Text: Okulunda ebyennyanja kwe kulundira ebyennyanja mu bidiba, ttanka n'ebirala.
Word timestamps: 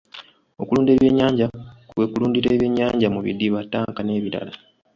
Okulunda 0.61 0.91
ebyennyanja 0.93 1.45
kwe 1.89 2.05
kulundira 2.11 2.47
ebyennyanja 2.51 3.07
mu 3.15 3.19
bidiba, 3.25 3.59
ttanka 3.65 4.01
n'ebirala. 4.03 4.53